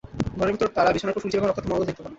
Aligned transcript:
ঘরের 0.39 0.53
ভেতর 0.55 0.73
তাঁরা 0.75 0.93
বিছানার 0.93 1.13
ওপর 1.13 1.21
সূর্যি 1.23 1.35
বেগমের 1.35 1.49
রক্তাক্ত 1.49 1.67
মরদেহ 1.71 1.87
দেখতে 1.89 2.01
পান। 2.03 2.09